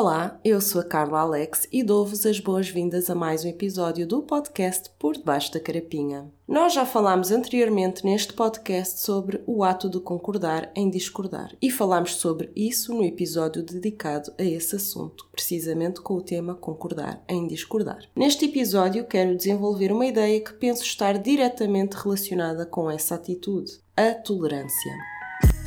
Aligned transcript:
Olá, 0.00 0.38
eu 0.44 0.60
sou 0.60 0.80
a 0.80 0.84
Carla 0.84 1.18
Alex 1.18 1.66
e 1.72 1.82
dou-vos 1.82 2.24
as 2.24 2.38
boas-vindas 2.38 3.10
a 3.10 3.16
mais 3.16 3.44
um 3.44 3.48
episódio 3.48 4.06
do 4.06 4.22
podcast 4.22 4.88
Por 4.96 5.16
Debaixo 5.16 5.52
da 5.52 5.58
Carapinha. 5.58 6.30
Nós 6.46 6.72
já 6.72 6.86
falámos 6.86 7.32
anteriormente 7.32 8.04
neste 8.04 8.32
podcast 8.32 9.00
sobre 9.00 9.42
o 9.44 9.64
ato 9.64 9.90
de 9.90 9.98
concordar 9.98 10.70
em 10.76 10.88
discordar 10.88 11.52
e 11.60 11.68
falámos 11.68 12.14
sobre 12.14 12.48
isso 12.54 12.94
no 12.94 13.02
episódio 13.02 13.60
dedicado 13.60 14.32
a 14.38 14.44
esse 14.44 14.76
assunto, 14.76 15.26
precisamente 15.32 16.00
com 16.00 16.14
o 16.14 16.22
tema 16.22 16.54
concordar 16.54 17.20
em 17.28 17.48
discordar. 17.48 18.08
Neste 18.14 18.44
episódio 18.44 19.04
quero 19.04 19.36
desenvolver 19.36 19.90
uma 19.90 20.06
ideia 20.06 20.40
que 20.40 20.52
penso 20.52 20.84
estar 20.84 21.18
diretamente 21.18 21.96
relacionada 21.96 22.64
com 22.64 22.88
essa 22.88 23.16
atitude, 23.16 23.80
a 23.96 24.14
tolerância. 24.14 24.92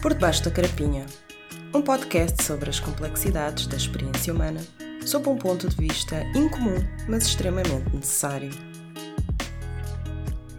Por 0.01 0.13
Debaixo 0.13 0.45
da 0.45 0.51
Carapinha 0.51 1.05
um 1.73 1.81
podcast 1.81 2.43
sobre 2.43 2.69
as 2.69 2.81
complexidades 2.81 3.65
da 3.65 3.77
experiência 3.77 4.33
humana, 4.33 4.59
sob 5.05 5.29
um 5.29 5.37
ponto 5.37 5.69
de 5.69 5.75
vista 5.77 6.21
incomum, 6.35 6.75
mas 7.07 7.25
extremamente 7.25 7.95
necessário. 7.95 8.51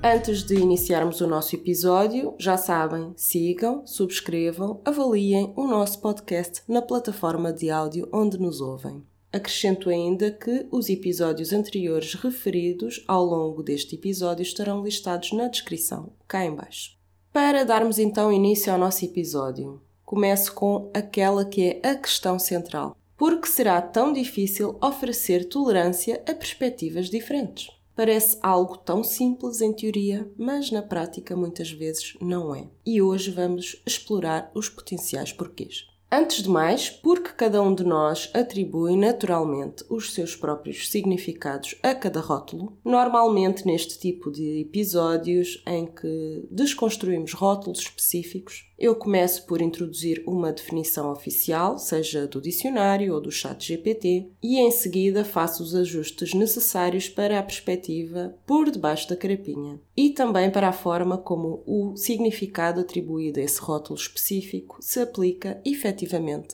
Antes 0.03 0.43
de 0.43 0.55
iniciarmos 0.55 1.21
o 1.21 1.27
nosso 1.27 1.55
episódio, 1.55 2.35
já 2.39 2.57
sabem, 2.57 3.13
sigam, 3.15 3.87
subscrevam, 3.87 4.81
avaliem 4.85 5.53
o 5.55 5.67
nosso 5.67 6.01
podcast 6.01 6.63
na 6.67 6.81
plataforma 6.81 7.53
de 7.53 7.71
áudio 7.71 8.09
onde 8.11 8.39
nos 8.39 8.61
ouvem. 8.63 9.05
Acrescento 9.31 9.91
ainda 9.91 10.31
que 10.31 10.67
os 10.71 10.89
episódios 10.89 11.53
anteriores 11.53 12.15
referidos 12.15 13.05
ao 13.07 13.25
longo 13.25 13.63
deste 13.63 13.97
episódio 13.97 14.43
estarão 14.43 14.83
listados 14.83 15.33
na 15.33 15.47
descrição, 15.47 16.13
cá 16.27 16.45
em 16.45 16.55
baixo. 16.55 16.97
Para 17.33 17.65
darmos 17.65 17.99
então 17.99 18.33
início 18.33 18.73
ao 18.73 18.79
nosso 18.79 19.05
episódio, 19.05 19.81
começo 20.13 20.53
com 20.53 20.91
aquela 20.93 21.43
que 21.43 21.81
é 21.83 21.89
a 21.89 21.95
questão 21.95 22.39
central. 22.39 22.95
Por 23.17 23.41
que 23.41 23.49
será 23.49 23.81
tão 23.81 24.13
difícil 24.13 24.77
oferecer 24.79 25.49
tolerância 25.49 26.23
a 26.29 26.35
perspectivas 26.35 27.09
diferentes? 27.09 27.71
Parece 27.97 28.37
algo 28.43 28.77
tão 28.77 29.03
simples 29.03 29.63
em 29.63 29.73
teoria, 29.73 30.31
mas 30.37 30.71
na 30.71 30.83
prática 30.83 31.35
muitas 31.35 31.71
vezes 31.71 32.15
não 32.21 32.55
é. 32.55 32.69
E 32.85 33.01
hoje 33.01 33.31
vamos 33.31 33.83
explorar 33.87 34.51
os 34.55 34.69
potenciais 34.69 35.33
porquês. 35.33 35.87
Antes 36.15 36.43
de 36.43 36.49
mais, 36.51 36.91
porque 36.91 37.31
cada 37.31 37.63
um 37.63 37.75
de 37.75 37.85
nós 37.85 38.31
atribui 38.35 38.99
naturalmente 38.99 39.83
os 39.89 40.13
seus 40.13 40.37
próprios 40.37 40.91
significados 40.91 41.75
a 41.83 41.95
cada 41.95 42.21
rótulo, 42.21 42.77
normalmente 42.85 43.65
neste 43.65 43.99
tipo 43.99 44.31
de 44.31 44.61
episódios 44.61 45.63
em 45.67 45.87
que 45.87 46.47
desconstruímos 46.51 47.33
rótulos 47.33 47.79
específicos, 47.79 48.71
eu 48.79 48.97
começo 48.97 49.47
por 49.47 49.63
introduzir 49.63 50.23
uma 50.27 50.53
definição 50.53 51.11
oficial, 51.11 51.79
seja 51.79 52.27
do 52.27 52.43
dicionário 52.43 53.15
ou 53.15 53.21
do 53.21 53.31
chat 53.31 53.65
GPT, 53.65 54.29
e 54.43 54.59
em 54.59 54.73
seguida 54.73 55.25
faço 55.25 55.63
os 55.63 55.75
ajustes 55.75 56.35
necessários 56.35 57.09
para 57.09 57.39
a 57.39 57.43
perspectiva 57.43 58.35
por 58.45 58.71
debaixo 58.71 59.09
da 59.09 59.17
carapinha 59.17 59.81
e 59.97 60.11
também 60.11 60.51
para 60.51 60.69
a 60.69 60.73
forma 60.73 61.17
como 61.17 61.63
o 61.65 61.97
significado 61.97 62.81
atribuído 62.81 63.39
a 63.39 63.43
esse 63.45 63.61
rótulo 63.61 63.97
específico 63.97 64.79
se 64.81 64.99
aplica 65.01 65.61
efetivamente 65.65 66.02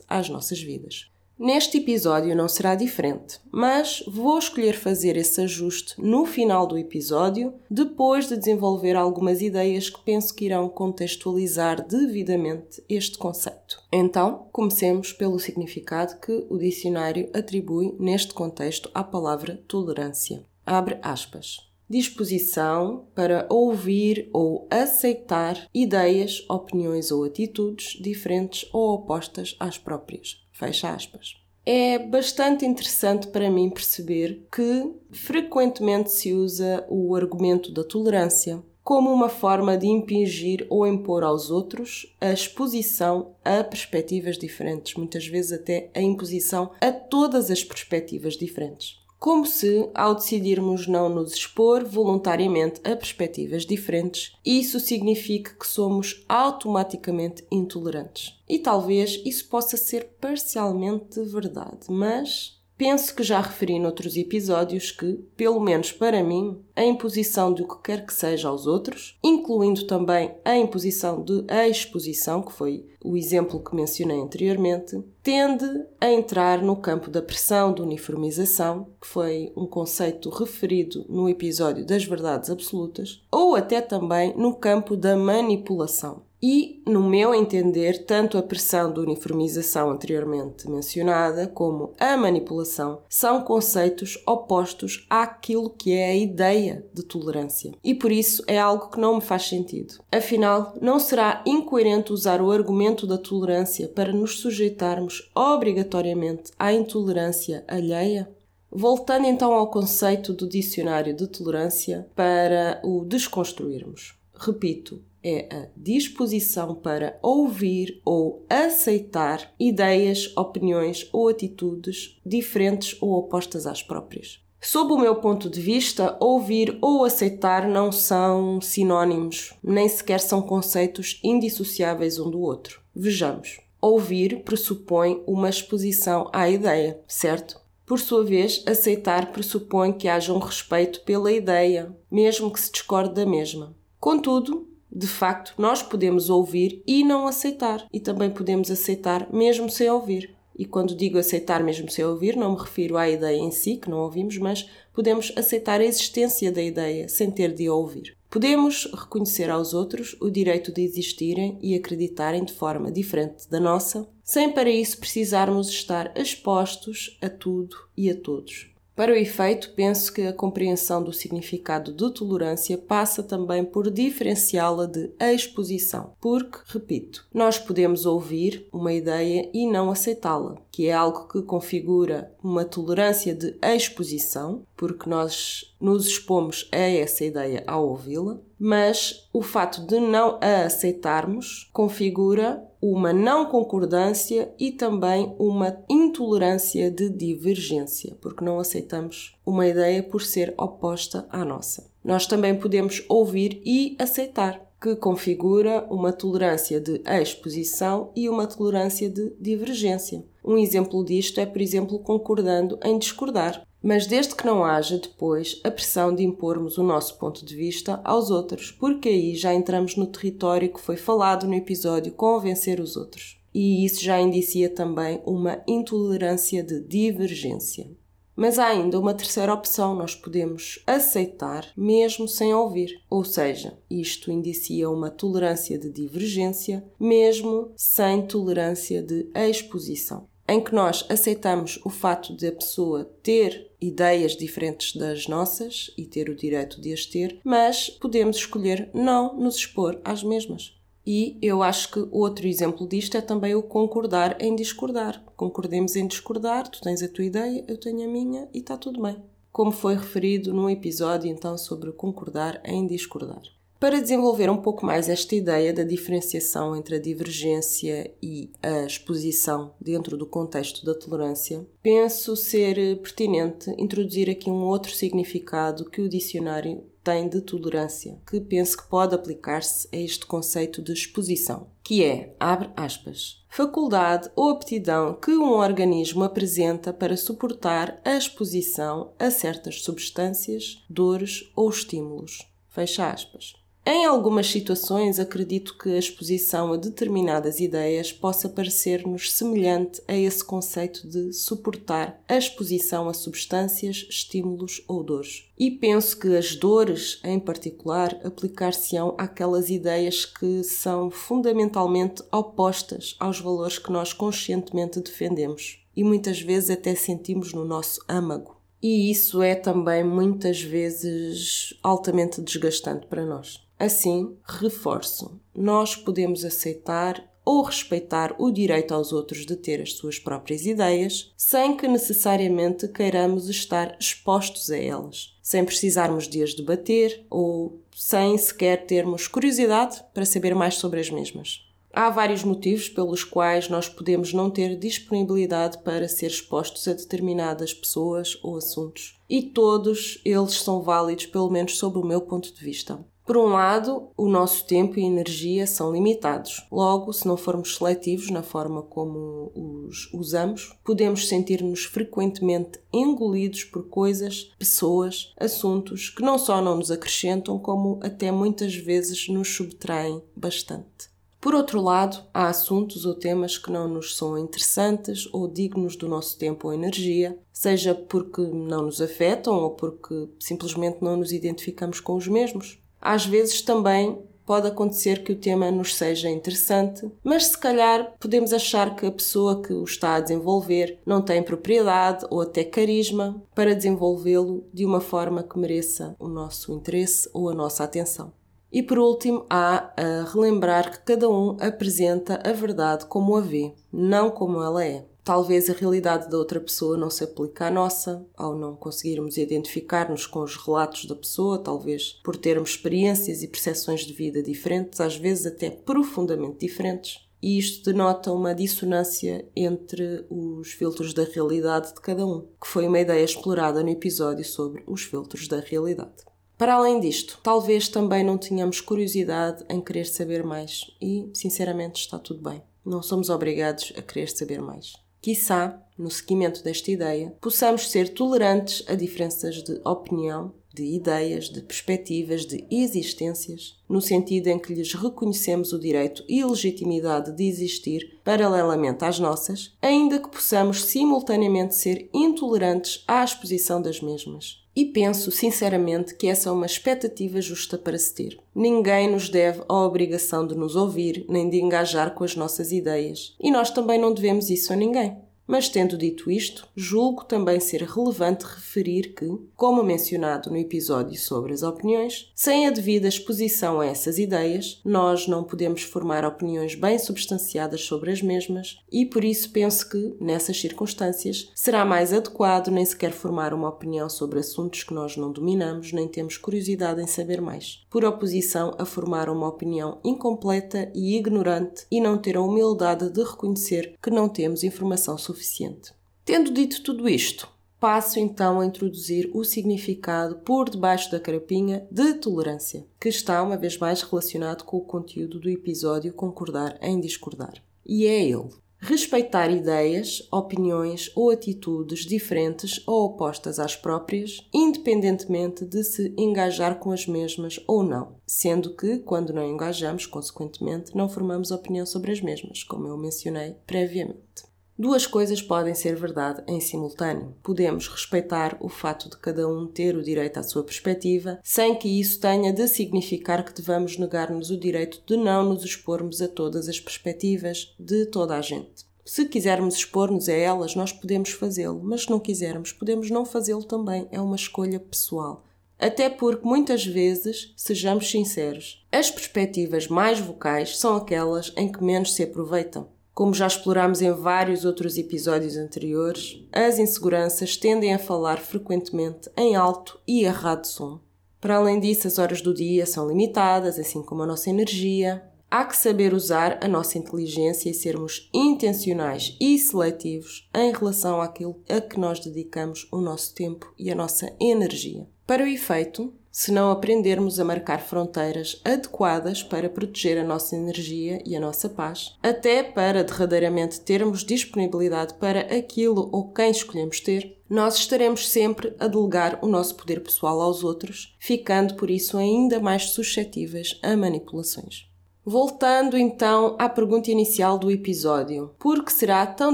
às 0.07 0.29
nossas 0.29 0.61
vidas. 0.61 1.09
Neste 1.39 1.77
episódio 1.77 2.35
não 2.35 2.49
será 2.49 2.75
diferente, 2.75 3.39
mas 3.49 4.03
vou 4.05 4.37
escolher 4.37 4.73
fazer 4.73 5.15
esse 5.15 5.39
ajuste 5.39 5.95
no 5.97 6.25
final 6.25 6.67
do 6.67 6.77
episódio, 6.77 7.53
depois 7.71 8.27
de 8.27 8.35
desenvolver 8.35 8.97
algumas 8.97 9.41
ideias 9.41 9.89
que 9.89 10.01
penso 10.03 10.35
que 10.35 10.43
irão 10.43 10.67
contextualizar 10.67 11.87
devidamente 11.87 12.83
este 12.89 13.17
conceito. 13.17 13.81
Então, 13.89 14.47
comecemos 14.51 15.13
pelo 15.13 15.39
significado 15.39 16.19
que 16.19 16.45
o 16.49 16.57
dicionário 16.57 17.29
atribui 17.33 17.95
neste 17.97 18.33
contexto 18.33 18.91
à 18.93 19.01
palavra 19.01 19.63
tolerância. 19.65 20.43
Abre 20.65 20.99
aspas 21.01 21.68
disposição 21.89 23.07
para 23.15 23.47
ouvir 23.49 24.29
ou 24.31 24.67
aceitar 24.69 25.67
ideias, 25.73 26.45
opiniões 26.47 27.11
ou 27.11 27.23
atitudes 27.23 27.99
diferentes 27.99 28.69
ou 28.71 28.93
opostas 28.93 29.55
às 29.59 29.77
próprias. 29.77 30.45
Fecha 30.51 30.93
aspas. 30.93 31.35
É 31.65 31.99
bastante 31.99 32.65
interessante 32.65 33.27
para 33.27 33.49
mim 33.49 33.69
perceber 33.69 34.47
que 34.51 34.93
frequentemente 35.11 36.11
se 36.11 36.33
usa 36.33 36.85
o 36.89 37.15
argumento 37.15 37.71
da 37.71 37.83
tolerância 37.83 38.63
como 38.83 39.11
uma 39.11 39.29
forma 39.29 39.77
de 39.77 39.85
impingir 39.85 40.65
ou 40.67 40.87
impor 40.87 41.23
aos 41.23 41.51
outros 41.51 42.15
a 42.19 42.31
exposição 42.31 43.35
a 43.45 43.63
perspectivas 43.63 44.35
diferentes, 44.35 44.95
muitas 44.95 45.27
vezes 45.27 45.51
até 45.51 45.91
a 45.93 46.01
imposição 46.01 46.71
a 46.81 46.91
todas 46.91 47.51
as 47.51 47.63
perspectivas 47.63 48.35
diferentes 48.35 48.98
como 49.19 49.45
se, 49.45 49.89
ao 49.93 50.15
decidirmos 50.15 50.87
não 50.87 51.09
nos 51.09 51.33
expor 51.33 51.83
voluntariamente 51.83 52.79
a 52.85 52.95
perspectivas 52.95 53.65
diferentes, 53.65 54.33
isso 54.45 54.79
signifique 54.79 55.55
que 55.55 55.67
somos 55.67 56.23
automaticamente 56.29 57.43
intolerantes. 57.51 58.39
E 58.47 58.57
talvez 58.57 59.21
isso 59.25 59.49
possa 59.49 59.75
ser 59.75 60.15
parcialmente 60.21 61.21
verdade, 61.23 61.87
mas 61.89 62.58
Penso 62.79 63.13
que 63.13 63.23
já 63.23 63.41
referi 63.41 63.77
noutros 63.77 64.15
episódios 64.15 64.89
que, 64.89 65.15
pelo 65.35 65.59
menos 65.59 65.91
para 65.91 66.23
mim, 66.23 66.63
a 66.73 66.81
imposição 66.81 67.53
de 67.53 67.61
o 67.61 67.67
que 67.67 67.75
quer 67.83 68.05
que 68.05 68.13
seja 68.13 68.47
aos 68.47 68.65
outros, 68.65 69.19
incluindo 69.21 69.85
também 69.85 70.31
a 70.45 70.55
imposição 70.55 71.21
de 71.21 71.43
exposição, 71.67 72.41
que 72.41 72.53
foi 72.53 72.85
o 73.03 73.17
exemplo 73.17 73.61
que 73.61 73.75
mencionei 73.75 74.21
anteriormente, 74.21 74.97
tende 75.21 75.65
a 75.99 76.09
entrar 76.09 76.61
no 76.61 76.77
campo 76.77 77.09
da 77.09 77.21
pressão 77.21 77.73
de 77.73 77.81
uniformização, 77.81 78.87
que 79.01 79.07
foi 79.07 79.51
um 79.57 79.65
conceito 79.65 80.29
referido 80.29 81.05
no 81.09 81.27
episódio 81.27 81.85
das 81.85 82.05
verdades 82.05 82.49
absolutas, 82.49 83.21
ou 83.29 83.57
até 83.57 83.81
também 83.81 84.33
no 84.37 84.55
campo 84.55 84.95
da 84.95 85.17
manipulação. 85.17 86.28
E, 86.41 86.81
no 86.87 87.03
meu 87.03 87.35
entender, 87.35 88.05
tanto 88.05 88.37
a 88.37 88.43
pressão 88.43 88.93
de 88.93 88.99
uniformização 88.99 89.91
anteriormente 89.91 90.69
mencionada 90.69 91.47
como 91.47 91.93
a 91.99 92.15
manipulação 92.15 93.01
são 93.09 93.41
conceitos 93.41 94.21
opostos 94.25 95.05
àquilo 95.09 95.69
que 95.69 95.93
é 95.93 96.11
a 96.11 96.15
ideia 96.15 96.85
de 96.93 97.03
tolerância. 97.03 97.73
E 97.83 97.93
por 97.93 98.11
isso 98.11 98.41
é 98.47 98.57
algo 98.57 98.89
que 98.89 98.99
não 98.99 99.15
me 99.15 99.21
faz 99.21 99.47
sentido. 99.49 99.95
Afinal, 100.11 100.73
não 100.81 100.99
será 100.99 101.43
incoerente 101.45 102.13
usar 102.13 102.41
o 102.41 102.51
argumento 102.51 103.05
da 103.05 103.17
tolerância 103.17 103.89
para 103.89 104.13
nos 104.13 104.39
sujeitarmos 104.39 105.29
obrigatoriamente 105.35 106.51
à 106.57 106.71
intolerância 106.71 107.65
alheia? 107.67 108.29
Voltando 108.71 109.25
então 109.25 109.51
ao 109.51 109.69
conceito 109.71 110.31
do 110.31 110.47
dicionário 110.47 111.13
de 111.13 111.27
tolerância 111.27 112.07
para 112.15 112.79
o 112.83 113.03
desconstruirmos. 113.03 114.13
Repito, 114.35 115.01
é 115.23 115.47
a 115.53 115.67
disposição 115.75 116.75
para 116.75 117.19
ouvir 117.21 118.01
ou 118.05 118.45
aceitar 118.49 119.53
ideias, 119.59 120.31
opiniões 120.35 121.07
ou 121.11 121.27
atitudes 121.29 122.19
diferentes 122.25 122.97
ou 123.01 123.13
opostas 123.13 123.65
às 123.65 123.83
próprias. 123.83 124.39
Sob 124.61 124.91
o 124.91 124.97
meu 124.97 125.15
ponto 125.15 125.49
de 125.49 125.61
vista, 125.61 126.17
ouvir 126.19 126.77
ou 126.81 127.05
aceitar 127.05 127.67
não 127.67 127.91
são 127.91 128.59
sinónimos, 128.59 129.53
nem 129.63 129.87
sequer 129.87 130.19
são 130.19 130.41
conceitos 130.41 131.19
indissociáveis 131.23 132.19
um 132.19 132.29
do 132.29 132.41
outro. 132.41 132.81
Vejamos. 132.93 133.61
Ouvir 133.81 134.43
pressupõe 134.43 135.23
uma 135.25 135.49
exposição 135.49 136.29
à 136.33 136.49
ideia, 136.49 136.99
certo? 137.07 137.57
Por 137.85 137.99
sua 137.99 138.23
vez, 138.23 138.61
aceitar 138.67 139.31
pressupõe 139.31 139.93
que 139.93 140.09
haja 140.09 140.33
um 140.33 140.39
respeito 140.39 141.01
pela 141.01 141.31
ideia, 141.31 141.95
mesmo 142.11 142.51
que 142.51 142.59
se 142.59 142.71
discorde 142.71 143.15
da 143.15 143.25
mesma. 143.25 143.73
Contudo, 143.99 144.68
de 144.91 145.07
facto, 145.07 145.53
nós 145.57 145.83
podemos 145.83 146.29
ouvir 146.29 146.81
e 146.85 147.03
não 147.03 147.27
aceitar, 147.27 147.87
e 147.93 147.99
também 147.99 148.29
podemos 148.29 148.71
aceitar 148.71 149.31
mesmo 149.31 149.69
sem 149.69 149.89
ouvir. 149.89 150.35
E 150.57 150.65
quando 150.65 150.95
digo 150.95 151.17
aceitar 151.17 151.63
mesmo 151.63 151.89
sem 151.89 152.03
ouvir, 152.03 152.35
não 152.35 152.51
me 152.51 152.59
refiro 152.59 152.97
à 152.97 153.09
ideia 153.09 153.37
em 153.37 153.51
si, 153.51 153.77
que 153.77 153.89
não 153.89 153.99
ouvimos, 153.99 154.37
mas 154.37 154.69
podemos 154.93 155.31
aceitar 155.37 155.79
a 155.79 155.85
existência 155.85 156.51
da 156.51 156.61
ideia 156.61 157.07
sem 157.07 157.31
ter 157.31 157.53
de 157.53 157.69
ouvir. 157.69 158.17
Podemos 158.29 158.85
reconhecer 158.93 159.49
aos 159.49 159.73
outros 159.73 160.17
o 160.19 160.29
direito 160.29 160.71
de 160.71 160.81
existirem 160.81 161.57
e 161.61 161.75
acreditarem 161.75 162.43
de 162.43 162.53
forma 162.53 162.91
diferente 162.91 163.49
da 163.49 163.59
nossa, 163.59 164.07
sem 164.23 164.51
para 164.51 164.69
isso 164.69 164.99
precisarmos 164.99 165.69
estar 165.69 166.11
expostos 166.15 167.17
a 167.21 167.29
tudo 167.29 167.75
e 167.95 168.09
a 168.09 168.15
todos. 168.15 168.68
Para 168.99 169.13
o 169.13 169.15
efeito, 169.15 169.71
penso 169.77 170.11
que 170.11 170.23
a 170.23 170.33
compreensão 170.33 171.01
do 171.01 171.13
significado 171.13 171.93
de 171.93 172.13
tolerância 172.13 172.77
passa 172.77 173.23
também 173.23 173.63
por 173.63 173.89
diferenciá-la 173.89 174.85
de 174.85 175.09
exposição, 175.17 176.11
porque, 176.19 176.57
repito, 176.65 177.25
nós 177.33 177.57
podemos 177.57 178.05
ouvir 178.05 178.67
uma 178.73 178.91
ideia 178.91 179.49
e 179.53 179.65
não 179.65 179.89
aceitá-la, 179.89 180.57
que 180.71 180.87
é 180.87 180.93
algo 180.93 181.27
que 181.27 181.41
configura 181.41 182.33
uma 182.43 182.63
tolerância 182.63 183.33
de 183.33 183.55
exposição, 183.61 184.63
porque 184.75 185.09
nós 185.09 185.75
nos 185.79 186.07
expomos 186.07 186.67
a 186.71 186.77
essa 186.77 187.25
ideia 187.25 187.63
ao 187.67 187.87
ouvi-la, 187.87 188.39
mas 188.57 189.27
o 189.33 189.41
fato 189.41 189.85
de 189.85 189.99
não 189.99 190.37
a 190.41 190.65
aceitarmos 190.65 191.69
configura 191.73 192.63
uma 192.81 193.11
não 193.11 193.45
concordância 193.45 194.53
e 194.57 194.71
também 194.71 195.35
uma 195.37 195.83
intolerância 195.89 196.89
de 196.89 197.09
divergência, 197.09 198.15
porque 198.21 198.43
não 198.43 198.59
aceitamos 198.59 199.35
uma 199.45 199.67
ideia 199.67 200.01
por 200.01 200.21
ser 200.21 200.53
oposta 200.57 201.27
à 201.29 201.43
nossa. 201.43 201.89
Nós 202.03 202.25
também 202.25 202.55
podemos 202.55 203.03
ouvir 203.09 203.61
e 203.65 203.95
aceitar, 203.99 204.68
que 204.81 204.95
configura 204.95 205.85
uma 205.89 206.13
tolerância 206.13 206.79
de 206.79 207.01
exposição 207.21 208.11
e 208.15 208.29
uma 208.29 208.47
tolerância 208.47 209.09
de 209.09 209.33
divergência. 209.39 210.23
Um 210.43 210.57
exemplo 210.57 211.03
disto 211.03 211.39
é, 211.39 211.45
por 211.45 211.61
exemplo, 211.61 211.99
concordando 211.99 212.79
em 212.83 212.97
discordar 212.97 213.63
mas 213.81 214.05
desde 214.05 214.35
que 214.35 214.45
não 214.45 214.63
haja 214.63 214.97
depois 214.97 215.59
a 215.63 215.71
pressão 215.71 216.13
de 216.13 216.23
impormos 216.23 216.77
o 216.77 216.83
nosso 216.83 217.17
ponto 217.17 217.45
de 217.45 217.55
vista 217.55 218.01
aos 218.03 218.29
outros, 218.29 218.71
porque 218.71 219.07
aí 219.07 219.35
já 219.35 219.53
entramos 219.53 219.95
no 219.95 220.05
território 220.05 220.71
que 220.71 220.81
foi 220.81 220.97
falado 220.97 221.47
no 221.47 221.53
episódio 221.53 222.11
Convencer 222.11 222.79
os 222.79 222.97
Outros. 222.97 223.39
E 223.53 223.83
isso 223.85 224.03
já 224.03 224.19
indicia 224.19 224.69
também 224.69 225.21
uma 225.25 225.61
intolerância 225.67 226.61
de 226.61 226.81
divergência. 226.81 227.89
Mas 228.39 228.57
há 228.57 228.67
ainda 228.67 228.97
uma 228.97 229.13
terceira 229.13 229.53
opção, 229.53 229.93
nós 229.93 230.15
podemos 230.15 230.81
aceitar 230.87 231.73
mesmo 231.75 232.25
sem 232.25 232.53
ouvir. 232.53 233.01
Ou 233.09 233.25
seja, 233.25 233.77
isto 233.89 234.31
indicia 234.31 234.89
uma 234.89 235.11
tolerância 235.11 235.77
de 235.77 235.91
divergência, 235.91 236.85
mesmo 236.97 237.73
sem 237.75 238.25
tolerância 238.25 239.03
de 239.03 239.29
exposição 239.35 240.29
em 240.47 240.63
que 240.63 240.73
nós 240.73 241.05
aceitamos 241.09 241.79
o 241.85 241.91
fato 241.91 242.35
de 242.35 242.47
a 242.47 242.51
pessoa 242.51 243.05
ter 243.21 243.69
ideias 243.79 244.35
diferentes 244.35 244.95
das 244.95 245.27
nossas 245.27 245.91
e 245.95 246.05
ter 246.05 246.27
o 246.27 246.35
direito 246.35 246.81
de 246.81 246.91
as 246.91 247.05
ter, 247.05 247.39
mas 247.43 247.87
podemos 247.87 248.37
escolher 248.37 248.89
não 248.91 249.37
nos 249.37 249.57
expor 249.57 250.01
às 250.03 250.23
mesmas. 250.23 250.78
E 251.11 251.39
eu 251.41 251.63
acho 251.63 251.91
que 251.91 252.07
outro 252.11 252.45
exemplo 252.45 252.87
disto 252.87 253.17
é 253.17 253.21
também 253.21 253.55
o 253.55 253.63
concordar 253.63 254.39
em 254.39 254.55
discordar. 254.55 255.19
Concordemos 255.35 255.95
em 255.95 256.05
discordar, 256.05 256.67
tu 256.67 256.79
tens 256.81 257.01
a 257.01 257.07
tua 257.07 257.25
ideia, 257.25 257.65
eu 257.67 257.79
tenho 257.79 258.07
a 258.07 258.07
minha 258.07 258.47
e 258.53 258.59
está 258.59 258.77
tudo 258.77 259.01
bem. 259.01 259.17
Como 259.51 259.71
foi 259.71 259.95
referido 259.95 260.53
no 260.53 260.69
episódio 260.69 261.27
então 261.27 261.57
sobre 261.57 261.91
concordar 261.93 262.61
em 262.63 262.85
discordar. 262.85 263.41
Para 263.79 263.99
desenvolver 263.99 264.51
um 264.51 264.61
pouco 264.61 264.85
mais 264.85 265.09
esta 265.09 265.33
ideia 265.33 265.73
da 265.73 265.83
diferenciação 265.83 266.75
entre 266.75 266.97
a 266.97 267.01
divergência 267.01 268.13
e 268.21 268.51
a 268.61 268.85
exposição 268.85 269.73
dentro 269.81 270.15
do 270.15 270.27
contexto 270.27 270.85
da 270.85 270.93
tolerância, 270.93 271.65
penso 271.81 272.35
ser 272.35 273.01
pertinente 273.01 273.73
introduzir 273.79 274.29
aqui 274.29 274.47
um 274.47 274.61
outro 274.61 274.93
significado 274.93 275.89
que 275.89 276.01
o 276.01 276.09
dicionário 276.09 276.83
tem 277.09 277.27
de 277.27 277.41
tolerância, 277.41 278.21
que 278.29 278.39
penso 278.39 278.77
que 278.77 278.87
pode 278.87 279.15
aplicar-se 279.15 279.89
a 279.91 279.97
este 279.97 280.27
conceito 280.27 280.79
de 280.79 280.93
exposição, 280.93 281.71
que 281.81 282.03
é, 282.03 282.35
abre 282.39 282.69
aspas, 282.75 283.43
faculdade 283.49 284.29
ou 284.35 284.51
aptidão 284.51 285.15
que 285.15 285.31
um 285.31 285.53
organismo 285.53 286.23
apresenta 286.23 286.93
para 286.93 287.17
suportar 287.17 287.99
a 288.05 288.15
exposição 288.15 289.11
a 289.17 289.31
certas 289.31 289.81
substâncias, 289.81 290.85
dores 290.87 291.51
ou 291.55 291.67
estímulos. 291.67 292.47
Fecha 292.67 293.09
aspas. 293.09 293.55
Em 293.91 294.05
algumas 294.05 294.45
situações, 294.45 295.19
acredito 295.19 295.75
que 295.75 295.89
a 295.89 295.97
exposição 295.97 296.71
a 296.71 296.77
determinadas 296.77 297.59
ideias 297.59 298.13
possa 298.13 298.47
parecer-nos 298.47 299.31
semelhante 299.31 299.99
a 300.07 300.15
esse 300.15 300.43
conceito 300.43 301.07
de 301.07 301.33
suportar 301.33 302.21
a 302.27 302.37
exposição 302.37 303.09
a 303.09 303.15
substâncias, 303.15 304.05
estímulos 304.07 304.83
ou 304.87 305.03
dores. 305.03 305.49
E 305.57 305.71
penso 305.71 306.19
que 306.19 306.37
as 306.37 306.55
dores, 306.55 307.19
em 307.23 307.39
particular, 307.39 308.15
aplicar-se-ão 308.23 309.15
àquelas 309.17 309.71
ideias 309.71 310.23
que 310.23 310.63
são 310.63 311.09
fundamentalmente 311.09 312.21
opostas 312.31 313.15
aos 313.19 313.39
valores 313.39 313.79
que 313.79 313.91
nós 313.91 314.13
conscientemente 314.13 314.99
defendemos 314.99 315.83
e 315.97 316.03
muitas 316.03 316.39
vezes 316.39 316.69
até 316.69 316.93
sentimos 316.93 317.53
no 317.53 317.65
nosso 317.65 317.99
âmago. 318.07 318.55
E 318.83 319.09
isso 319.09 319.41
é 319.41 319.55
também 319.55 320.03
muitas 320.03 320.61
vezes 320.61 321.73
altamente 321.81 322.39
desgastante 322.39 323.07
para 323.07 323.25
nós. 323.25 323.67
Assim, 323.79 324.35
reforço: 324.43 325.39
nós 325.55 325.95
podemos 325.95 326.43
aceitar 326.43 327.29
ou 327.45 327.63
respeitar 327.63 328.35
o 328.37 328.51
direito 328.51 328.93
aos 328.93 329.13
outros 329.13 329.45
de 329.45 329.55
ter 329.55 329.81
as 329.81 329.93
suas 329.93 330.19
próprias 330.19 330.65
ideias, 330.65 331.33
sem 331.35 331.75
que 331.75 331.87
necessariamente 331.87 332.87
queiramos 332.89 333.49
estar 333.49 333.97
expostos 333.99 334.69
a 334.69 334.77
elas, 334.77 335.35
sem 335.41 335.63
precisarmos 335.63 336.27
de 336.27 336.43
as 336.43 336.53
debater 336.53 337.25
ou 337.29 337.81
sem 337.95 338.37
sequer 338.37 338.85
termos 338.85 339.27
curiosidade 339.27 340.03
para 340.13 340.25
saber 340.25 340.53
mais 340.53 340.75
sobre 340.75 340.99
as 340.99 341.09
mesmas. 341.09 341.65
Há 341.91 342.11
vários 342.11 342.43
motivos 342.43 342.87
pelos 342.87 343.23
quais 343.23 343.67
nós 343.67 343.89
podemos 343.89 344.31
não 344.31 344.51
ter 344.51 344.77
disponibilidade 344.77 345.79
para 345.79 346.07
ser 346.07 346.27
expostos 346.27 346.87
a 346.87 346.93
determinadas 346.93 347.73
pessoas 347.73 348.37
ou 348.43 348.57
assuntos, 348.57 349.17
e 349.27 349.41
todos 349.41 350.21
eles 350.23 350.61
são 350.61 350.83
válidos, 350.83 351.25
pelo 351.25 351.49
menos 351.49 351.79
sob 351.79 351.97
o 351.97 352.05
meu 352.05 352.21
ponto 352.21 352.53
de 352.53 352.63
vista. 352.63 353.03
Por 353.29 353.37
um 353.37 353.49
lado, 353.49 354.09
o 354.17 354.27
nosso 354.27 354.65
tempo 354.65 354.97
e 354.97 355.03
energia 355.03 355.67
são 355.67 355.93
limitados. 355.93 356.65
Logo, 356.71 357.13
se 357.13 357.27
não 357.27 357.37
formos 357.37 357.75
seletivos 357.75 358.31
na 358.31 358.41
forma 358.41 358.81
como 358.81 359.51
os 359.53 360.11
usamos, 360.11 360.75
podemos 360.83 361.27
sentir-nos 361.27 361.83
frequentemente 361.85 362.79
engolidos 362.91 363.63
por 363.65 363.87
coisas, 363.87 364.51
pessoas, 364.57 365.31
assuntos 365.39 366.09
que 366.09 366.23
não 366.23 366.39
só 366.39 366.59
não 366.59 366.77
nos 366.77 366.89
acrescentam, 366.89 367.59
como 367.59 367.99
até 368.01 368.31
muitas 368.31 368.73
vezes 368.73 369.29
nos 369.29 369.55
subtraem 369.55 370.23
bastante. 370.35 371.11
Por 371.39 371.53
outro 371.53 371.79
lado, 371.79 372.23
há 372.33 372.47
assuntos 372.47 373.05
ou 373.05 373.13
temas 373.13 373.59
que 373.59 373.71
não 373.71 373.87
nos 373.87 374.17
são 374.17 374.39
interessantes 374.39 375.29
ou 375.31 375.47
dignos 375.47 375.95
do 375.95 376.09
nosso 376.09 376.35
tempo 376.35 376.67
ou 376.67 376.73
energia, 376.73 377.37
seja 377.53 377.93
porque 377.93 378.41
não 378.41 378.85
nos 378.85 378.99
afetam 378.99 379.53
ou 379.53 379.69
porque 379.75 380.29
simplesmente 380.39 380.97
não 381.03 381.15
nos 381.15 381.31
identificamos 381.31 381.99
com 381.99 382.15
os 382.15 382.27
mesmos. 382.27 382.79
Às 383.01 383.25
vezes 383.25 383.61
também 383.61 384.17
pode 384.49 384.67
acontecer 384.67 385.23
que 385.23 385.31
o 385.31 385.35
tema 385.35 385.69
nos 385.69 385.95
seja 385.95 386.27
interessante, 386.27 387.07
mas 387.23 387.45
se 387.45 387.57
calhar 387.57 388.15
podemos 388.19 388.51
achar 388.51 388.95
que 388.95 389.05
a 389.05 389.11
pessoa 389.11 389.61
que 389.61 389.71
o 389.71 389.83
está 389.83 390.15
a 390.15 390.19
desenvolver 390.19 390.97
não 391.05 391.21
tem 391.21 391.43
propriedade 391.43 392.25
ou 392.31 392.41
até 392.41 392.63
carisma 392.63 393.39
para 393.53 393.75
desenvolvê-lo 393.75 394.63
de 394.73 394.87
uma 394.87 394.99
forma 394.99 395.43
que 395.43 395.59
mereça 395.59 396.15
o 396.17 396.27
nosso 396.27 396.73
interesse 396.73 397.29
ou 397.31 397.47
a 397.47 397.53
nossa 397.53 397.83
atenção. 397.83 398.33
E 398.71 398.81
por 398.81 398.97
último, 398.97 399.45
há 399.49 399.91
a 399.95 400.23
relembrar 400.31 400.91
que 400.91 400.99
cada 400.99 401.29
um 401.29 401.55
apresenta 401.59 402.41
a 402.43 402.51
verdade 402.51 403.05
como 403.05 403.35
a 403.35 403.41
vê, 403.41 403.73
não 403.93 404.31
como 404.31 404.63
ela 404.63 404.83
é. 404.83 405.05
Talvez 405.29 405.69
a 405.69 405.73
realidade 405.73 406.27
da 406.27 406.39
outra 406.39 406.59
pessoa 406.59 406.97
não 406.97 407.07
se 407.07 407.23
aplique 407.23 407.61
à 407.61 407.69
nossa, 407.69 408.25
ao 408.35 408.57
não 408.57 408.75
conseguirmos 408.75 409.37
identificar-nos 409.37 410.25
com 410.25 410.41
os 410.41 410.55
relatos 410.55 411.05
da 411.05 411.15
pessoa, 411.15 411.59
talvez 411.59 412.19
por 412.23 412.35
termos 412.35 412.71
experiências 412.71 413.43
e 413.43 413.47
percepções 413.47 414.07
de 414.07 414.11
vida 414.11 414.41
diferentes, 414.41 414.99
às 414.99 415.15
vezes 415.15 415.45
até 415.45 415.69
profundamente 415.69 416.65
diferentes. 416.65 417.29
E 417.43 417.59
isto 417.59 417.91
denota 417.91 418.31
uma 418.31 418.55
dissonância 418.55 419.47
entre 419.55 420.25
os 420.31 420.71
filtros 420.71 421.13
da 421.13 421.25
realidade 421.25 421.93
de 421.93 422.01
cada 422.01 422.25
um, 422.25 422.47
que 422.59 422.67
foi 422.67 422.87
uma 422.87 422.99
ideia 422.99 423.23
explorada 423.23 423.83
no 423.83 423.89
episódio 423.89 424.43
sobre 424.43 424.83
os 424.87 425.03
filtros 425.03 425.47
da 425.47 425.59
realidade. 425.59 426.25
Para 426.57 426.73
além 426.73 426.99
disto, 426.99 427.39
talvez 427.43 427.87
também 427.87 428.23
não 428.23 428.39
tenhamos 428.39 428.81
curiosidade 428.81 429.63
em 429.69 429.79
querer 429.79 430.07
saber 430.07 430.43
mais 430.43 430.89
e, 430.99 431.29
sinceramente, 431.35 432.01
está 432.01 432.17
tudo 432.17 432.41
bem. 432.49 432.63
Não 432.83 433.03
somos 433.03 433.29
obrigados 433.29 433.93
a 433.95 434.01
querer 434.01 434.27
saber 434.27 434.59
mais. 434.59 434.93
Quiçá, 435.21 435.85
no 435.97 436.09
seguimento 436.09 436.63
desta 436.63 436.89
ideia, 436.89 437.35
possamos 437.41 437.91
ser 437.91 438.13
tolerantes 438.13 438.83
a 438.87 438.95
diferenças 438.95 439.61
de 439.61 439.81
opinião, 439.83 440.53
de 440.73 440.83
ideias, 440.83 441.49
de 441.49 441.61
perspectivas, 441.61 442.45
de 442.45 442.65
existências, 442.71 443.77
no 443.89 443.99
sentido 443.99 444.47
em 444.47 444.57
que 444.57 444.73
lhes 444.73 444.93
reconhecemos 444.93 445.73
o 445.73 445.79
direito 445.79 446.23
e 446.29 446.43
legitimidade 446.43 447.35
de 447.35 447.43
existir 447.43 448.19
paralelamente 448.23 449.03
às 449.03 449.19
nossas, 449.19 449.75
ainda 449.81 450.19
que 450.19 450.29
possamos 450.29 450.85
simultaneamente 450.85 451.75
ser 451.75 452.09
intolerantes 452.13 453.03
à 453.05 453.21
exposição 453.21 453.81
das 453.81 453.99
mesmas. 453.99 454.63
E 454.79 454.85
penso 454.85 455.29
sinceramente 455.29 456.15
que 456.15 456.27
essa 456.27 456.47
é 456.47 456.51
uma 456.53 456.65
expectativa 456.65 457.41
justa 457.41 457.77
para 457.77 457.97
se 457.97 458.15
ter. 458.15 458.39
Ninguém 458.55 459.11
nos 459.11 459.27
deve 459.27 459.61
a 459.67 459.73
obrigação 459.73 460.47
de 460.47 460.55
nos 460.55 460.73
ouvir 460.73 461.25
nem 461.27 461.49
de 461.49 461.59
engajar 461.59 462.13
com 462.13 462.23
as 462.23 462.33
nossas 462.33 462.71
ideias, 462.71 463.35
e 463.41 463.51
nós 463.51 463.71
também 463.71 463.99
não 463.99 464.13
devemos 464.13 464.49
isso 464.49 464.71
a 464.71 464.77
ninguém. 464.77 465.17
Mas 465.49 465.67
tendo 465.67 465.97
dito 465.97 466.29
isto, 466.29 466.67
julgo 466.75 467.25
também 467.25 467.59
ser 467.59 467.81
relevante 467.81 468.45
referir 468.45 469.15
que, 469.15 469.25
como 469.55 469.81
mencionado 469.81 470.51
no 470.51 470.55
episódio 470.55 471.19
sobre 471.19 471.53
as 471.53 471.63
opiniões, 471.63 472.31
sem 472.35 472.67
a 472.67 472.69
devida 472.69 473.07
exposição 473.07 473.79
a 473.79 473.87
essas 473.87 474.19
ideias, 474.19 474.79
nós 474.85 475.27
não 475.27 475.43
podemos 475.43 475.81
formar 475.81 476.23
opiniões 476.23 476.75
bem 476.75 476.99
substanciadas 476.99 477.81
sobre 477.81 478.11
as 478.11 478.21
mesmas 478.21 478.77
e 478.91 479.07
por 479.07 479.23
isso 479.23 479.49
penso 479.49 479.89
que, 479.89 480.15
nessas 480.21 480.61
circunstâncias, 480.61 481.49
será 481.55 481.83
mais 481.83 482.13
adequado 482.13 482.67
nem 482.67 482.85
sequer 482.85 483.11
formar 483.11 483.51
uma 483.51 483.69
opinião 483.69 484.07
sobre 484.07 484.37
assuntos 484.37 484.83
que 484.83 484.93
nós 484.93 485.17
não 485.17 485.31
dominamos 485.31 485.91
nem 485.91 486.07
temos 486.07 486.37
curiosidade 486.37 487.01
em 487.01 487.07
saber 487.07 487.41
mais, 487.41 487.87
por 487.89 488.05
oposição 488.05 488.75
a 488.77 488.85
formar 488.85 489.27
uma 489.27 489.47
opinião 489.47 489.99
incompleta 490.03 490.91
e 490.93 491.17
ignorante 491.17 491.87
e 491.89 491.99
não 491.99 492.19
ter 492.19 492.37
a 492.37 492.41
humildade 492.41 493.09
de 493.09 493.23
reconhecer 493.23 493.95
que 493.99 494.11
não 494.11 494.29
temos 494.29 494.63
informação 494.63 495.17
suficiente 495.17 495.38
suficiente. 495.39 495.93
Tendo 496.25 496.51
dito 496.51 496.83
tudo 496.83 497.07
isto, 497.07 497.49
passo 497.79 498.19
então 498.19 498.59
a 498.59 498.65
introduzir 498.65 499.31
o 499.33 499.43
significado 499.43 500.35
por 500.39 500.69
debaixo 500.69 501.09
da 501.09 501.19
carapinha 501.19 501.87
de 501.89 502.13
tolerância, 502.15 502.85
que 502.99 503.09
está 503.09 503.41
uma 503.41 503.57
vez 503.57 503.77
mais 503.77 504.01
relacionado 504.01 504.63
com 504.65 504.77
o 504.77 504.85
conteúdo 504.85 505.39
do 505.39 505.49
episódio 505.49 506.13
Concordar 506.13 506.77
em 506.81 506.99
Discordar. 506.99 507.63
E 507.85 508.05
é 508.05 508.23
ele. 508.23 508.49
Respeitar 508.81 509.51
ideias, 509.51 510.25
opiniões 510.31 511.11
ou 511.13 511.31
atitudes 511.31 512.05
diferentes 512.05 512.81
ou 512.87 513.07
opostas 513.07 513.59
às 513.59 513.75
próprias, 513.75 514.47
independentemente 514.53 515.65
de 515.65 515.83
se 515.83 516.13
engajar 516.17 516.79
com 516.79 516.91
as 516.91 517.05
mesmas 517.05 517.59
ou 517.67 517.83
não, 517.83 518.15
sendo 518.25 518.73
que, 518.73 518.99
quando 518.99 519.33
não 519.33 519.45
engajamos, 519.45 520.05
consequentemente, 520.05 520.95
não 520.95 521.09
formamos 521.09 521.51
opinião 521.51 521.85
sobre 521.85 522.13
as 522.13 522.21
mesmas, 522.21 522.63
como 522.63 522.87
eu 522.87 522.97
mencionei 522.97 523.57
previamente. 523.67 524.48
Duas 524.79 525.05
coisas 525.05 525.41
podem 525.41 525.75
ser 525.75 525.97
verdade 525.97 526.41
em 526.47 526.61
simultâneo. 526.61 527.35
Podemos 527.43 527.89
respeitar 527.89 528.55
o 528.61 528.69
fato 528.69 529.09
de 529.09 529.17
cada 529.17 529.45
um 529.45 529.67
ter 529.67 529.93
o 529.93 530.01
direito 530.01 530.39
à 530.39 530.43
sua 530.43 530.63
perspectiva, 530.63 531.37
sem 531.43 531.75
que 531.75 531.99
isso 531.99 532.17
tenha 532.21 532.53
de 532.53 532.65
significar 532.65 533.43
que 533.43 533.53
devamos 533.53 533.97
negar-nos 533.97 534.49
o 534.49 534.57
direito 534.57 535.01
de 535.05 535.17
não 535.17 535.43
nos 535.43 535.65
expormos 535.65 536.21
a 536.21 536.29
todas 536.29 536.69
as 536.69 536.79
perspectivas 536.79 537.75
de 537.77 538.05
toda 538.05 538.37
a 538.37 538.41
gente. 538.41 538.85
Se 539.03 539.25
quisermos 539.25 539.75
expor-nos 539.75 540.29
a 540.29 540.33
elas, 540.33 540.75
nós 540.75 540.93
podemos 540.93 541.31
fazê-lo, 541.31 541.81
mas 541.83 542.03
se 542.03 542.09
não 542.09 542.17
quisermos, 542.17 542.71
podemos 542.71 543.09
não 543.09 543.25
fazê-lo 543.25 543.65
também. 543.65 544.07
É 544.11 544.21
uma 544.21 544.37
escolha 544.37 544.79
pessoal. 544.79 545.43
Até 545.77 546.09
porque 546.09 546.47
muitas 546.47 546.85
vezes, 546.85 547.53
sejamos 547.57 548.09
sinceros, 548.09 548.87
as 548.89 549.11
perspectivas 549.11 549.89
mais 549.89 550.21
vocais 550.21 550.77
são 550.77 550.95
aquelas 550.95 551.51
em 551.57 551.69
que 551.69 551.83
menos 551.83 552.13
se 552.13 552.23
aproveitam. 552.23 552.87
Como 553.19 553.33
já 553.33 553.47
exploramos 553.47 554.01
em 554.01 554.13
vários 554.13 554.63
outros 554.63 554.97
episódios 554.97 555.57
anteriores, 555.57 556.41
as 556.53 556.79
inseguranças 556.79 557.57
tendem 557.57 557.93
a 557.93 557.99
falar 557.99 558.37
frequentemente 558.37 559.29
em 559.35 559.57
alto 559.57 559.99
e 560.07 560.23
errado 560.23 560.63
som. 560.65 561.01
Para 561.41 561.57
além 561.57 561.81
disso, 561.81 562.07
as 562.07 562.17
horas 562.17 562.41
do 562.41 562.53
dia 562.53 562.85
são 562.85 563.09
limitadas, 563.09 563.77
assim 563.77 564.01
como 564.01 564.23
a 564.23 564.25
nossa 564.25 564.49
energia. 564.49 565.21
Há 565.51 565.65
que 565.65 565.75
saber 565.75 566.13
usar 566.13 566.63
a 566.63 566.67
nossa 566.69 566.97
inteligência 566.97 567.69
e 567.69 567.73
sermos 567.73 568.29
intencionais 568.33 569.35
e 569.37 569.59
seletivos 569.59 570.49
em 570.55 570.71
relação 570.71 571.19
àquilo 571.19 571.61
a 571.67 571.81
que 571.81 571.99
nós 571.99 572.21
dedicamos 572.21 572.87
o 572.89 573.01
nosso 573.01 573.35
tempo 573.35 573.69
e 573.77 573.91
a 573.91 573.95
nossa 573.95 574.33
energia. 574.39 575.05
Para 575.27 575.43
o 575.43 575.47
efeito, 575.47 576.13
se 576.39 576.53
não 576.53 576.71
aprendermos 576.71 577.37
a 577.37 577.43
marcar 577.43 577.81
fronteiras 577.81 578.61
adequadas 578.63 579.43
para 579.43 579.69
proteger 579.69 580.17
a 580.17 580.23
nossa 580.23 580.55
energia 580.55 581.21
e 581.25 581.35
a 581.35 581.39
nossa 581.39 581.67
paz, 581.67 582.15
até 582.23 582.63
para 582.63 583.03
derradeiramente 583.03 583.81
termos 583.81 584.23
disponibilidade 584.23 585.15
para 585.15 585.41
aquilo 585.53 586.07
ou 586.13 586.31
quem 586.31 586.49
escolhemos 586.49 587.01
ter, 587.01 587.37
nós 587.49 587.75
estaremos 587.75 588.29
sempre 588.29 588.73
a 588.79 588.87
delegar 588.87 589.37
o 589.41 589.49
nosso 589.49 589.75
poder 589.75 589.99
pessoal 589.99 590.39
aos 590.39 590.63
outros, 590.63 591.13
ficando 591.19 591.75
por 591.75 591.89
isso 591.89 592.17
ainda 592.17 592.61
mais 592.61 592.91
suscetíveis 592.91 593.77
a 593.83 593.97
manipulações. 593.97 594.87
Voltando 595.25 595.97
então 595.97 596.55
à 596.57 596.69
pergunta 596.69 597.11
inicial 597.11 597.59
do 597.59 597.69
episódio: 597.69 598.55
por 598.57 598.85
que 598.85 598.93
será 598.93 599.27
tão 599.27 599.53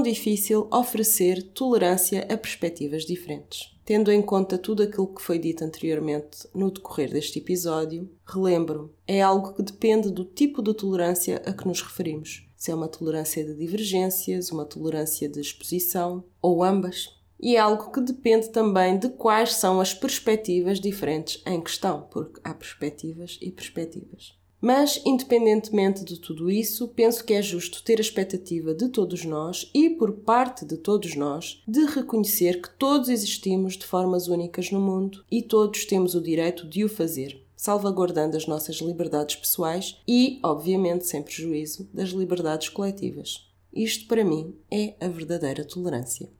difícil 0.00 0.68
oferecer 0.72 1.42
tolerância 1.52 2.24
a 2.30 2.36
perspectivas 2.36 3.04
diferentes? 3.04 3.75
Tendo 3.86 4.10
em 4.10 4.20
conta 4.20 4.58
tudo 4.58 4.82
aquilo 4.82 5.14
que 5.14 5.22
foi 5.22 5.38
dito 5.38 5.62
anteriormente 5.62 6.48
no 6.52 6.72
decorrer 6.72 7.08
deste 7.08 7.38
episódio, 7.38 8.10
relembro, 8.26 8.92
é 9.06 9.22
algo 9.22 9.54
que 9.54 9.62
depende 9.62 10.10
do 10.10 10.24
tipo 10.24 10.60
de 10.60 10.74
tolerância 10.74 11.40
a 11.46 11.52
que 11.52 11.68
nos 11.68 11.80
referimos. 11.80 12.50
Se 12.56 12.72
é 12.72 12.74
uma 12.74 12.88
tolerância 12.88 13.44
de 13.44 13.54
divergências, 13.54 14.50
uma 14.50 14.64
tolerância 14.64 15.28
de 15.28 15.40
exposição 15.40 16.24
ou 16.42 16.64
ambas. 16.64 17.16
E 17.38 17.54
é 17.54 17.60
algo 17.60 17.92
que 17.92 18.00
depende 18.00 18.48
também 18.48 18.98
de 18.98 19.08
quais 19.08 19.52
são 19.54 19.80
as 19.80 19.94
perspectivas 19.94 20.80
diferentes 20.80 21.40
em 21.46 21.60
questão, 21.60 22.08
porque 22.10 22.40
há 22.42 22.52
perspectivas 22.52 23.38
e 23.40 23.52
perspectivas. 23.52 24.36
Mas, 24.60 25.00
independentemente 25.04 26.04
de 26.04 26.18
tudo 26.18 26.50
isso, 26.50 26.88
penso 26.88 27.24
que 27.24 27.34
é 27.34 27.42
justo 27.42 27.82
ter 27.82 27.98
a 27.98 28.00
expectativa 28.00 28.74
de 28.74 28.88
todos 28.88 29.24
nós 29.24 29.70
e 29.74 29.90
por 29.90 30.12
parte 30.12 30.64
de 30.64 30.76
todos 30.76 31.14
nós 31.14 31.62
de 31.68 31.84
reconhecer 31.84 32.62
que 32.62 32.70
todos 32.70 33.08
existimos 33.08 33.76
de 33.76 33.86
formas 33.86 34.28
únicas 34.28 34.70
no 34.70 34.80
mundo 34.80 35.24
e 35.30 35.42
todos 35.42 35.84
temos 35.84 36.14
o 36.14 36.20
direito 36.20 36.66
de 36.66 36.84
o 36.84 36.88
fazer, 36.88 37.44
salvaguardando 37.54 38.36
as 38.36 38.46
nossas 38.46 38.76
liberdades 38.76 39.36
pessoais 39.36 40.00
e, 40.08 40.40
obviamente, 40.42 41.06
sem 41.06 41.22
prejuízo 41.22 41.88
das 41.92 42.10
liberdades 42.10 42.68
coletivas. 42.68 43.46
Isto, 43.72 44.06
para 44.06 44.24
mim, 44.24 44.54
é 44.70 44.94
a 44.98 45.06
verdadeira 45.06 45.64
tolerância. 45.64 46.30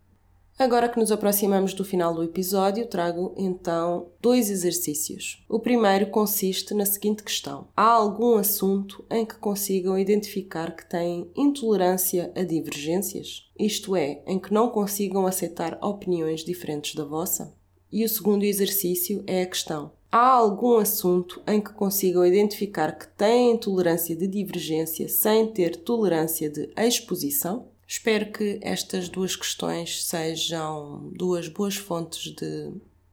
Agora 0.58 0.88
que 0.88 0.98
nos 0.98 1.12
aproximamos 1.12 1.74
do 1.74 1.84
final 1.84 2.14
do 2.14 2.22
episódio, 2.22 2.86
trago 2.86 3.34
então 3.36 4.08
dois 4.22 4.48
exercícios. 4.48 5.44
O 5.50 5.60
primeiro 5.60 6.06
consiste 6.06 6.72
na 6.72 6.86
seguinte 6.86 7.22
questão: 7.22 7.68
há 7.76 7.90
algum 7.90 8.38
assunto 8.38 9.04
em 9.10 9.26
que 9.26 9.34
consigam 9.34 9.98
identificar 9.98 10.74
que 10.74 10.88
têm 10.88 11.30
intolerância 11.36 12.32
a 12.34 12.42
divergências? 12.42 13.50
Isto 13.58 13.94
é, 13.94 14.22
em 14.26 14.38
que 14.38 14.50
não 14.50 14.70
consigam 14.70 15.26
aceitar 15.26 15.78
opiniões 15.82 16.42
diferentes 16.42 16.94
da 16.94 17.04
vossa? 17.04 17.54
E 17.92 18.02
o 18.02 18.08
segundo 18.08 18.42
exercício 18.42 19.22
é 19.26 19.42
a 19.42 19.46
questão: 19.46 19.92
há 20.10 20.26
algum 20.26 20.78
assunto 20.78 21.42
em 21.46 21.60
que 21.60 21.74
consigam 21.74 22.24
identificar 22.24 22.98
que 22.98 23.08
têm 23.08 23.52
intolerância 23.52 24.16
de 24.16 24.26
divergência 24.26 25.06
sem 25.06 25.48
ter 25.48 25.76
tolerância 25.76 26.48
de 26.48 26.70
exposição? 26.78 27.75
Espero 27.86 28.32
que 28.32 28.58
estas 28.62 29.08
duas 29.08 29.36
questões 29.36 30.04
sejam 30.04 31.08
duas 31.12 31.48
boas 31.48 31.76
fontes 31.76 32.34
de 32.34 32.72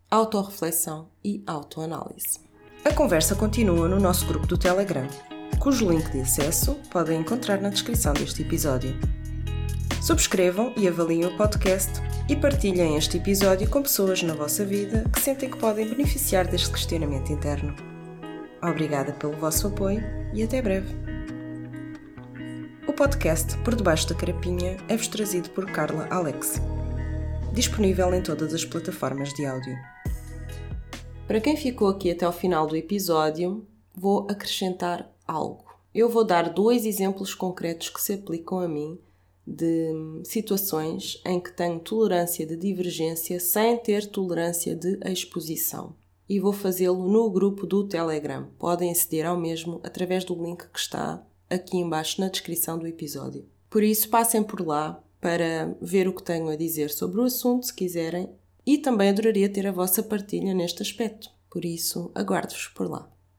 autorreflexão 0.10 1.10
e 1.24 1.44
autoanálise. 1.46 2.40
A 2.84 2.92
conversa 2.92 3.36
continua 3.36 3.88
no 3.88 4.00
nosso 4.00 4.26
grupo 4.26 4.48
do 4.48 4.58
Telegram, 4.58 5.08
cujo 5.60 5.90
link 5.90 6.12
de 6.12 6.22
acesso 6.22 6.76
podem 6.92 7.22
encontrar 7.22 7.62
na 7.62 7.70
descrição 7.70 8.14
deste 8.14 8.42
episódio. 8.42 8.96
Subscrevam 10.02 10.74
e 10.76 10.88
avaliem 10.88 11.26
o 11.26 11.38
podcast 11.38 11.92
e 12.28 12.36
partilhem 12.36 12.98
este 12.98 13.18
episódio 13.18 13.70
com 13.70 13.84
pessoas 13.84 14.24
na 14.24 14.34
vossa 14.34 14.66
vida 14.66 15.06
que 15.14 15.22
sentem 15.22 15.50
que 15.50 15.58
podem 15.58 15.88
beneficiar 15.88 16.48
deste 16.48 16.72
questionamento 16.72 17.32
interno. 17.32 17.76
Obrigada 18.62 19.14
pelo 19.14 19.34
vosso 19.34 19.68
apoio 19.68 20.04
e 20.34 20.44
até 20.44 20.62
breve. 20.62 21.03
Podcast 23.04 23.58
Por 23.66 23.76
Debaixo 23.76 24.08
da 24.08 24.16
Carapinha 24.16 24.78
é-vos 24.88 25.10
trazido 25.10 25.50
por 25.50 25.70
Carla 25.70 26.08
Alex. 26.10 26.62
Disponível 27.54 28.14
em 28.14 28.24
todas 28.24 28.54
as 28.54 28.64
plataformas 28.64 29.34
de 29.34 29.46
áudio. 29.46 29.76
Para 31.28 31.42
quem 31.42 31.58
ficou 31.58 31.90
aqui 31.90 32.10
até 32.10 32.24
ao 32.24 32.32
final 32.32 32.66
do 32.66 32.78
episódio, 32.78 33.68
vou 33.94 34.26
acrescentar 34.30 35.14
algo. 35.28 35.66
Eu 35.94 36.08
vou 36.08 36.24
dar 36.24 36.54
dois 36.54 36.86
exemplos 36.86 37.36
concretos 37.36 37.90
que 37.90 38.02
se 38.02 38.14
aplicam 38.14 38.62
a 38.62 38.70
mim 38.70 38.98
de 39.46 40.22
situações 40.24 41.22
em 41.26 41.42
que 41.42 41.52
tenho 41.52 41.82
tolerância 41.82 42.46
de 42.46 42.56
divergência 42.56 43.38
sem 43.38 43.76
ter 43.80 44.06
tolerância 44.06 44.78
de 44.78 44.98
exposição. 45.12 45.94
E 46.30 46.40
vou 46.40 46.54
fazê-lo 46.54 47.06
no 47.12 47.30
grupo 47.30 47.68
do 47.68 47.86
Telegram. 47.86 48.48
Podem 48.58 48.90
aceder 48.90 49.26
ao 49.26 49.36
mesmo 49.36 49.82
através 49.84 50.24
do 50.24 50.42
link 50.42 50.70
que 50.70 50.80
está 50.80 51.22
aqui 51.54 51.78
embaixo 51.78 52.20
na 52.20 52.30
descrição 52.30 52.78
do 52.78 52.88
episódio. 52.88 53.46
Por 53.70 53.84
isso, 53.84 54.10
passem 54.10 54.44
por 54.44 54.66
lá 54.66 55.02
para 55.20 55.76
ver 55.82 56.08
o 56.08 56.14
que 56.14 56.24
tenho 56.24 56.50
a 56.50 56.56
dizer 56.56 56.90
sobre 56.90 57.22
o 57.22 57.24
assunto, 57.24 57.66
se 57.66 57.74
quiserem, 57.74 58.30
e 58.66 58.78
também 58.78 59.10
adoraria 59.10 59.50
ter 59.50 59.68
a 59.68 59.72
vossa 59.72 60.02
partilha 60.04 60.54
neste 60.54 60.82
aspecto. 60.82 61.30
Por 61.50 61.64
isso, 61.64 62.12
aguardo-vos 62.16 62.68
por 62.68 62.90
lá. 62.90 63.13